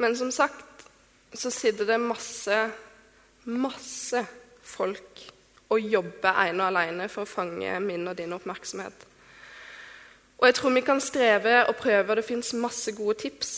Men 0.00 0.16
som 0.16 0.32
sagt 0.32 0.86
så 1.34 1.50
sitter 1.50 1.86
det 1.88 2.00
masse, 2.00 2.56
masse 3.44 4.24
folk 4.62 5.33
og 5.72 5.80
jobber 5.80 6.44
ene 6.44 6.62
og 6.62 6.70
alene 6.70 7.08
for 7.08 7.24
å 7.24 7.30
fange 7.30 7.78
min 7.80 8.08
og 8.08 8.16
din 8.18 8.34
oppmerksomhet. 8.36 9.06
Og 10.38 10.46
jeg 10.48 10.56
tror 10.58 10.74
vi 10.74 10.84
kan 10.84 11.00
streve 11.00 11.60
og 11.68 11.76
prøve, 11.78 12.10
og 12.10 12.16
det 12.18 12.26
fins 12.26 12.52
masse 12.58 12.92
gode 12.92 13.16
tips 13.22 13.52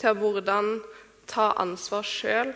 til 0.00 0.16
hvordan 0.18 0.80
ta 1.30 1.52
ansvar 1.62 2.06
sjøl 2.06 2.52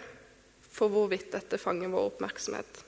for 0.70 0.92
hvorvidt 0.92 1.32
dette 1.34 1.58
fanger 1.58 1.92
vår 1.92 2.12
oppmerksomhet. 2.12 2.84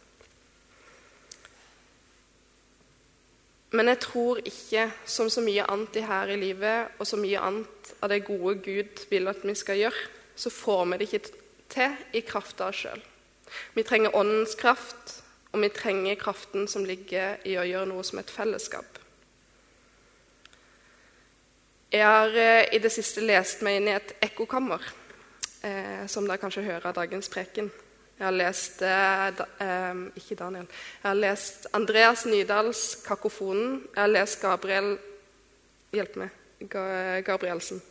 Men 3.72 3.88
jeg 3.88 4.02
tror 4.04 4.40
ikke, 4.44 4.90
som 5.08 5.30
så 5.32 5.40
mye 5.40 5.64
annet 5.64 5.96
i 5.96 6.04
her 6.04 6.28
i 6.28 6.36
livet, 6.36 6.92
og 6.98 7.08
så 7.08 7.16
mye 7.16 7.40
annet 7.40 7.94
av 8.04 8.10
det 8.12 8.24
gode 8.26 8.58
Gud 8.64 9.06
vil 9.08 9.30
at 9.32 9.40
vi 9.46 9.54
skal 9.56 9.80
gjøre, 9.80 10.04
så 10.36 10.52
får 10.52 10.84
vi 10.90 10.98
det 10.98 11.08
ikke 11.08 11.22
til 11.72 11.96
i 12.12 12.20
kraft 12.26 12.60
av 12.60 12.72
oss 12.72 12.82
sjøl. 12.84 13.00
Vi 13.72 13.84
trenger 13.84 14.16
åndens 14.16 14.54
kraft, 14.60 15.21
og 15.52 15.60
vi 15.60 15.68
trenger 15.68 16.20
kraften 16.20 16.66
som 16.68 16.84
ligger 16.88 17.42
i 17.48 17.58
å 17.60 17.66
gjøre 17.68 17.90
noe 17.90 18.04
som 18.06 18.20
et 18.22 18.32
fellesskap. 18.32 18.98
Jeg 21.92 22.08
har 22.08 22.32
eh, 22.40 22.70
i 22.72 22.80
det 22.80 22.88
siste 22.92 23.20
lest 23.20 23.60
meg 23.64 23.76
inn 23.76 23.90
i 23.90 23.96
et 23.98 24.14
ekkokammer, 24.24 24.84
eh, 25.60 26.04
som 26.08 26.24
dere 26.24 26.40
kanskje 26.40 26.64
hører 26.64 26.88
av 26.88 26.96
dagens 26.96 27.28
preken. 27.28 27.68
Jeg 28.16 28.24
har 28.24 28.36
lest 28.36 28.80
eh, 28.86 29.26
da, 29.36 29.46
eh, 29.60 30.00
Ikke 30.16 30.38
Daniel. 30.40 30.68
Jeg 31.02 31.08
har 31.10 31.18
lest 31.18 31.66
Andreas 31.76 32.24
Nydals 32.24 32.96
'Kakofonen'. 33.04 33.82
Jeg 33.92 34.00
har 34.00 34.08
lest 34.08 34.40
Gabriel 34.40 34.98
Hjelp 35.92 36.16
meg. 36.16 36.30
Gabrielsen. 37.24 37.82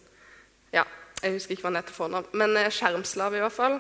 Ja, 0.74 0.84
jeg 1.22 1.34
husker 1.34 1.51
ikke 1.51 1.68
hva 1.68 1.70
han 1.70 1.84
heter 1.84 1.94
fornavn. 1.94 2.25
Men 2.34 2.58
eh, 2.58 2.72
'Skjermslav', 2.72 3.36
i 3.36 3.44
hvert 3.44 3.53
fall. 3.53 3.80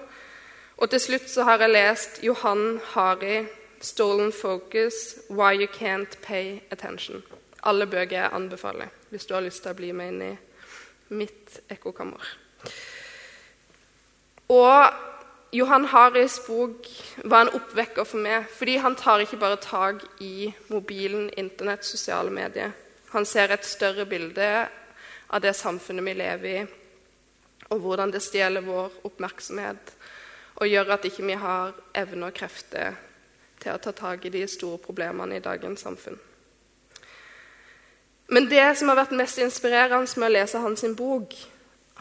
Og 0.77 0.89
til 0.89 0.99
slutt 0.99 1.29
så 1.29 1.43
har 1.43 1.57
jeg 1.61 1.69
lest 1.69 2.23
Johan 2.23 2.79
Hari 2.93 3.47
'Stolen 3.81 4.31
Focus 4.31 5.15
Why 5.29 5.53
You 5.53 5.67
Can't 5.67 6.21
Pay 6.21 6.61
Attention'. 6.71 7.21
Alle 7.63 7.87
bøker 7.87 8.17
jeg 8.17 8.29
anbefaler 8.33 8.87
hvis 9.09 9.25
du 9.25 9.33
har 9.33 9.41
lyst 9.41 9.63
til 9.63 9.71
å 9.71 9.77
bli 9.77 9.91
med 9.91 10.07
inn 10.13 10.21
i 10.21 10.37
mitt 11.17 11.59
ekkokammer. 11.69 12.21
Og 14.49 14.93
Johan 15.51 15.85
Haris 15.85 16.39
bok 16.47 16.87
var 17.23 17.41
en 17.41 17.55
oppvekker 17.59 18.07
for 18.07 18.23
meg, 18.23 18.47
fordi 18.55 18.77
han 18.79 18.95
tar 18.95 19.19
ikke 19.19 19.39
bare 19.41 19.59
tak 19.59 20.05
i 20.23 20.53
mobilen, 20.69 21.29
Internett, 21.37 21.85
sosiale 21.85 22.31
medier. 22.31 22.71
Han 23.11 23.25
ser 23.25 23.51
et 23.51 23.65
større 23.67 24.05
bilde 24.05 24.47
av 25.29 25.41
det 25.43 25.55
samfunnet 25.55 26.05
vi 26.05 26.13
lever 26.13 26.61
i, 26.61 26.65
og 27.69 27.79
hvordan 27.79 28.11
det 28.11 28.23
stjeler 28.23 28.63
vår 28.63 29.01
oppmerksomhet 29.07 29.93
og 30.61 30.67
gjør 30.67 30.93
at 30.93 31.05
ikke 31.07 31.23
vi 31.25 31.33
ikke 31.33 31.43
har 31.45 31.77
evne 31.97 32.27
og 32.27 32.35
krefter 32.37 32.95
til 33.61 33.73
å 33.73 33.81
ta 33.81 33.93
tak 33.95 34.25
i 34.25 34.33
de 34.33 34.43
store 34.49 34.81
problemene 34.81 35.37
i 35.37 35.43
dagens 35.43 35.85
samfunn. 35.85 36.19
Men 38.31 38.47
det 38.47 38.65
som 38.79 38.89
har 38.89 39.01
vært 39.01 39.17
mest 39.17 39.41
inspirerende 39.43 40.19
med 40.19 40.29
å 40.29 40.35
lese 40.37 40.61
hans 40.63 40.85
bok, 40.97 41.33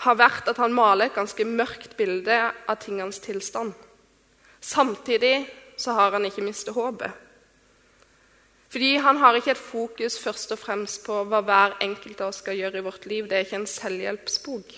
har 0.01 0.17
vært 0.17 0.49
at 0.49 0.61
han 0.63 0.73
maler 0.73 1.11
et 1.11 1.17
ganske 1.17 1.45
mørkt 1.45 1.97
bilde 1.99 2.37
av 2.41 2.79
tingenes 2.81 3.19
tilstand. 3.21 3.75
Samtidig 4.61 5.49
så 5.77 5.97
har 5.97 6.15
han 6.15 6.25
ikke 6.29 6.45
mistet 6.45 6.77
håpet. 6.77 7.11
Fordi 8.71 8.91
han 9.03 9.19
har 9.19 9.35
ikke 9.35 9.57
et 9.57 9.59
fokus 9.59 10.19
først 10.23 10.55
og 10.55 10.61
fremst 10.63 11.03
på 11.03 11.25
hva 11.27 11.41
hver 11.43 11.75
enkelt 11.83 12.21
av 12.21 12.31
oss 12.31 12.39
skal 12.45 12.55
gjøre 12.61 12.79
i 12.79 12.87
vårt 12.87 13.07
liv. 13.11 13.27
Det 13.27 13.37
er 13.37 13.47
ikke 13.47 13.59
en 13.65 13.67
selvhjelpsbok. 13.67 14.77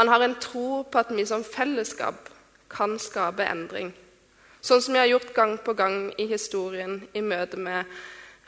Han 0.00 0.08
har 0.08 0.24
en 0.24 0.38
tro 0.40 0.82
på 0.88 1.02
at 1.02 1.12
vi 1.12 1.26
som 1.28 1.44
fellesskap 1.44 2.30
kan 2.72 2.96
skape 2.98 3.44
endring. 3.44 3.92
Sånn 4.62 4.82
som 4.82 4.94
vi 4.94 5.00
har 5.00 5.10
gjort 5.10 5.32
gang 5.34 5.56
på 5.58 5.74
gang 5.74 6.12
i 6.22 6.28
historien 6.30 7.00
i 7.18 7.20
møte 7.20 7.58
med 7.58 7.88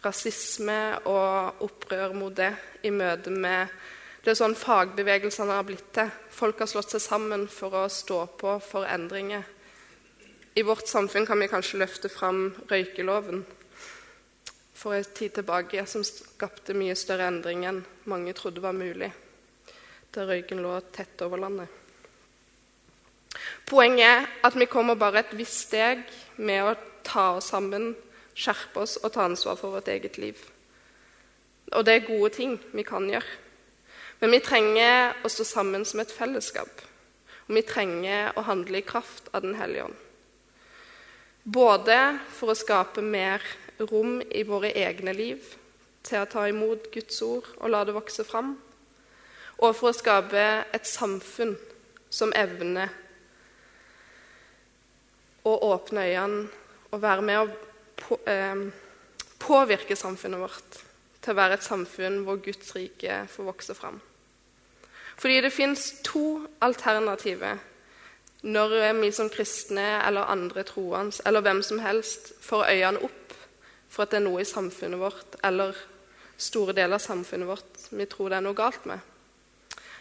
rasisme 0.04 0.78
og 1.10 1.64
opprør 1.66 2.14
mot 2.14 2.36
det, 2.36 2.52
i 2.86 2.92
møte 2.94 3.32
med 3.34 3.72
det 4.24 4.30
er 4.32 4.38
sånn 4.38 4.54
fagbevegelsene 4.56 5.52
har 5.58 5.66
blitt 5.68 5.90
til. 5.92 6.12
Folk 6.32 6.62
har 6.62 6.70
slått 6.70 6.94
seg 6.94 7.02
sammen 7.02 7.44
for 7.50 7.74
å 7.76 7.82
stå 7.92 8.22
på 8.40 8.54
for 8.64 8.88
endringer. 8.88 9.42
I 10.54 10.62
vårt 10.64 10.88
samfunn 10.88 11.26
kan 11.26 11.42
vi 11.42 11.50
kanskje 11.50 11.82
løfte 11.82 12.08
fram 12.08 12.46
røykeloven 12.70 13.42
for 14.72 14.94
en 14.94 15.12
tid 15.18 15.34
tilbake, 15.34 15.84
som 15.86 16.06
skapte 16.06 16.78
mye 16.78 16.96
større 16.96 17.26
endring 17.28 17.66
enn 17.68 17.82
mange 18.08 18.32
trodde 18.38 18.62
var 18.64 18.76
mulig, 18.76 19.10
da 20.14 20.24
røyken 20.28 20.62
lå 20.62 20.78
tett 20.94 21.20
over 21.26 21.42
landet. 21.42 21.83
Poenget 23.64 24.04
er 24.04 24.26
at 24.44 24.56
vi 24.60 24.68
kommer 24.68 24.94
bare 24.94 25.22
et 25.24 25.36
visst 25.36 25.70
steg 25.70 26.02
med 26.36 26.66
å 26.66 26.74
ta 27.04 27.30
oss 27.38 27.48
sammen, 27.52 27.94
skjerpe 28.36 28.82
oss 28.84 28.98
og 29.00 29.14
ta 29.14 29.24
ansvar 29.24 29.56
for 29.56 29.76
vårt 29.76 29.88
eget 29.88 30.18
liv. 30.20 30.36
Og 31.72 31.84
det 31.86 31.94
er 31.94 32.08
gode 32.08 32.30
ting 32.34 32.58
vi 32.74 32.84
kan 32.84 33.08
gjøre. 33.08 33.40
Men 34.20 34.34
vi 34.36 34.42
trenger 34.44 35.14
å 35.24 35.30
stå 35.32 35.46
sammen 35.48 35.84
som 35.88 36.00
et 36.00 36.12
fellesskap. 36.12 36.82
Og 37.48 37.56
vi 37.56 37.64
trenger 37.66 38.36
å 38.36 38.44
handle 38.46 38.80
i 38.80 38.86
kraft 38.86 39.30
av 39.32 39.42
Den 39.44 39.56
hellige 39.58 39.88
ånd. 39.88 39.98
Både 41.44 42.18
for 42.32 42.52
å 42.52 42.56
skape 42.56 43.02
mer 43.04 43.42
rom 43.80 44.20
i 44.32 44.44
våre 44.48 44.70
egne 44.72 45.12
liv 45.12 45.44
til 46.04 46.22
å 46.22 46.28
ta 46.30 46.46
imot 46.48 46.90
Guds 46.92 47.20
ord 47.24 47.48
og 47.58 47.72
la 47.72 47.82
det 47.84 47.96
vokse 47.96 48.24
fram, 48.24 48.54
og 49.60 49.76
for 49.76 49.90
å 49.90 49.96
skape 49.96 50.44
et 50.72 50.88
samfunn 50.88 51.54
som 52.12 52.32
evner 52.36 52.92
å 55.44 55.54
åpne 55.72 56.06
øynene 56.08 56.48
og 56.90 57.02
være 57.02 57.22
med 57.22 57.38
å 57.42 57.46
på, 58.00 58.18
eh, 58.26 58.64
påvirke 59.38 59.96
samfunnet 59.96 60.40
vårt 60.40 60.80
til 61.22 61.32
å 61.32 61.38
være 61.38 61.58
et 61.58 61.66
samfunn 61.66 62.22
hvor 62.24 62.40
Guds 62.42 62.74
rike 62.76 63.24
får 63.28 63.48
vokse 63.48 63.74
fram. 63.74 64.00
Fordi 65.16 65.40
det 65.40 65.52
fins 65.52 65.94
to 66.04 66.46
alternativer 66.60 67.58
når 68.44 68.74
vi 69.00 69.10
som 69.12 69.30
kristne 69.32 70.02
eller 70.06 70.28
andre 70.28 70.62
troende 70.68 71.22
eller 71.24 71.40
hvem 71.40 71.62
som 71.62 71.78
helst 71.80 72.32
får 72.44 72.68
øynene 72.70 73.04
opp 73.04 73.34
for 73.88 74.04
at 74.04 74.10
det 74.10 74.20
er 74.20 74.26
noe 74.26 74.42
i 74.42 74.48
samfunnet 74.48 75.00
vårt 75.00 75.38
eller 75.42 75.76
store 76.36 76.74
deler 76.74 76.98
av 76.98 77.04
samfunnet 77.04 77.48
vårt 77.48 77.88
vi 77.90 78.06
tror 78.10 78.30
det 78.30 78.40
er 78.40 78.44
noe 78.44 78.58
galt 78.58 78.84
med. 78.90 78.98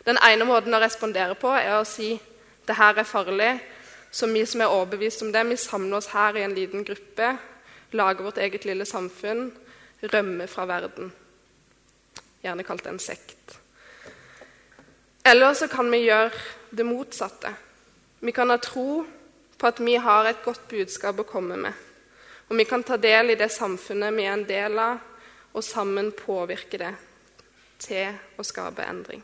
Den 0.04 0.18
ene 0.28 0.46
måten 0.46 0.74
å 0.76 0.82
respondere 0.82 1.38
på 1.40 1.54
er 1.56 1.78
å 1.78 1.88
si 1.88 2.18
det 2.68 2.76
her 2.76 2.98
er 2.98 3.08
farlig. 3.08 3.52
Så 4.14 4.28
vi 4.30 4.46
som 4.46 4.62
er 4.62 4.70
overbevist 4.70 5.24
om 5.26 5.32
det, 5.34 5.42
vi 5.50 5.58
samler 5.58 5.98
oss 5.98 6.12
her 6.14 6.38
i 6.38 6.44
en 6.46 6.54
liten 6.54 6.86
gruppe, 6.86 7.32
lager 7.98 8.28
vårt 8.28 8.38
eget 8.38 8.66
lille 8.70 8.86
samfunn, 8.86 9.48
rømmer 10.14 10.48
fra 10.48 10.68
verden. 10.70 11.10
Gjerne 12.44 12.66
kalt 12.68 12.86
en 12.86 13.00
sekt. 13.02 13.58
Eller 15.26 15.54
så 15.58 15.66
kan 15.72 15.90
vi 15.90 16.04
gjøre 16.04 16.30
det 16.70 16.86
motsatte. 16.86 17.56
Vi 18.20 18.32
kan 18.32 18.54
ha 18.54 18.60
tro 18.62 19.02
på 19.58 19.68
at 19.68 19.82
vi 19.82 19.96
har 19.96 20.30
et 20.30 20.44
godt 20.46 20.68
budskap 20.70 21.24
å 21.24 21.26
komme 21.26 21.58
med. 21.58 21.74
Og 22.52 22.60
vi 22.60 22.68
kan 22.70 22.84
ta 22.86 23.00
del 23.02 23.34
i 23.34 23.40
det 23.40 23.50
samfunnet 23.50 24.14
vi 24.14 24.28
er 24.28 24.36
en 24.36 24.46
del 24.46 24.78
av, 24.78 25.02
og 25.54 25.66
sammen 25.66 26.12
påvirke 26.14 26.78
det 26.82 26.94
til 27.82 28.14
å 28.38 28.46
skape 28.46 28.86
endring. 28.86 29.24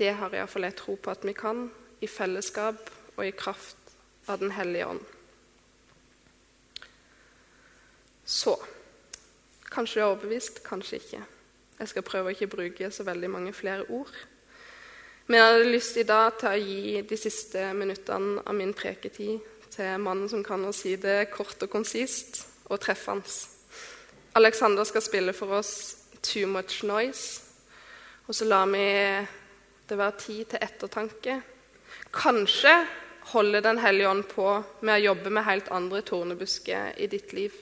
Det 0.00 0.14
har 0.16 0.32
iallfall 0.32 0.64
jeg 0.68 0.78
tro 0.78 0.96
på 0.96 1.12
at 1.12 1.28
vi 1.28 1.36
kan, 1.36 1.66
i 2.00 2.08
fellesskap 2.08 2.90
og 3.16 3.26
i 3.26 3.34
kraft 3.36 3.76
av 4.28 4.38
Den 4.38 4.52
hellige 4.54 4.86
ånd. 4.86 5.00
Så 8.26 8.56
Kanskje 9.70 10.00
du 10.00 10.02
er 10.02 10.08
overbevist, 10.08 10.64
kanskje 10.66 10.98
ikke. 10.98 11.20
Jeg 11.78 11.88
skal 11.88 12.02
prøve 12.02 12.30
å 12.30 12.34
ikke 12.34 12.50
bruke 12.50 12.88
så 12.90 13.04
veldig 13.06 13.28
mange 13.30 13.52
flere 13.54 13.84
ord. 13.86 14.10
Men 15.28 15.38
jeg 15.38 15.46
hadde 15.46 15.68
lyst 15.70 16.00
i 16.00 16.06
dag 16.08 16.32
til 16.40 16.48
å 16.50 16.58
gi 16.58 17.02
de 17.06 17.18
siste 17.18 17.68
minuttene 17.78 18.42
av 18.42 18.56
min 18.58 18.74
preketid 18.74 19.46
til 19.70 20.02
mannen 20.02 20.26
som 20.28 20.42
kan 20.42 20.64
å 20.66 20.72
si 20.74 20.96
det 20.98 21.30
kort 21.30 21.62
og 21.62 21.70
konsist 21.70 22.42
og 22.66 22.80
treffende. 22.82 23.30
Alexander 24.34 24.84
skal 24.84 25.06
spille 25.06 25.32
for 25.32 25.54
oss 25.60 25.96
'Too 26.22 26.46
Much 26.46 26.82
Noise'. 26.82 27.40
Og 28.26 28.34
så 28.34 28.44
lar 28.44 28.66
vi 28.66 29.26
det 29.88 29.98
være 29.98 30.18
tid 30.18 30.44
til 30.44 30.58
ettertanke. 30.62 31.42
Kanskje 32.12 32.74
holder 33.30 33.60
Den 33.60 33.78
hellige 33.78 34.08
ånd 34.08 34.24
på 34.28 34.46
med 34.80 34.94
å 34.96 35.04
jobbe 35.04 35.30
med 35.30 35.46
helt 35.46 35.68
andre 35.70 36.02
tornebusker 36.02 36.96
i 36.98 37.06
ditt 37.06 37.32
liv. 37.32 37.54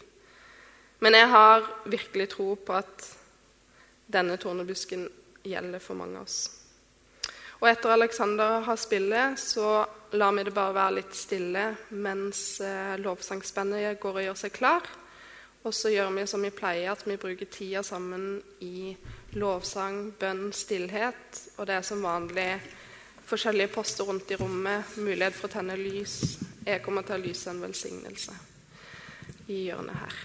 Men 0.98 1.14
jeg 1.14 1.28
har 1.28 1.66
virkelig 1.84 2.28
tro 2.32 2.54
på 2.56 2.78
at 2.78 3.08
denne 4.06 4.38
tornebusken 4.40 5.04
gjelder 5.44 5.82
for 5.82 5.98
mange 5.98 6.18
av 6.18 6.24
oss. 6.24 6.38
Og 7.58 7.66
etter 7.68 7.90
Alexander 7.90 8.62
har 8.64 8.78
spillet, 8.78 9.38
så 9.38 9.82
lar 10.14 10.32
vi 10.36 10.44
det 10.46 10.54
bare 10.54 10.76
være 10.76 10.96
litt 11.00 11.14
stille 11.18 11.64
mens 11.90 12.60
eh, 12.62 12.94
går 13.98 14.20
og 14.20 14.26
gjør 14.28 14.38
seg 14.38 14.54
klar. 14.54 14.86
Og 15.66 15.74
så 15.74 15.90
gjør 15.90 16.12
vi 16.14 16.26
som 16.30 16.42
vi 16.42 16.52
pleier, 16.54 16.92
at 16.92 17.02
vi 17.06 17.18
bruker 17.18 17.50
tida 17.50 17.82
sammen 17.82 18.38
i 18.62 18.94
lovsang, 19.36 20.12
bønn, 20.18 20.52
stillhet. 20.54 21.42
Og 21.58 21.66
det 21.66 21.80
er 21.80 21.86
som 21.86 22.04
vanlig 22.06 22.52
forskjellige 23.28 23.72
poster 23.74 24.08
rundt 24.08 24.30
i 24.32 24.38
rommet, 24.40 24.96
mulighet 24.96 25.36
for 25.36 25.48
å 25.50 25.54
tenne 25.58 25.76
lys. 25.78 26.38
Jeg 26.64 26.82
kommer 26.84 27.04
til 27.06 27.18
å 27.18 27.24
lyse 27.24 27.50
en 27.52 27.60
velsignelse 27.62 28.36
i 29.52 29.66
hjørnet 29.68 30.00
her. 30.02 30.16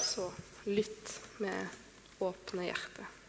Så 0.00 0.30
Lytt 0.64 1.20
med 1.38 1.68
åpne 2.18 2.66
hjerter. 2.66 3.19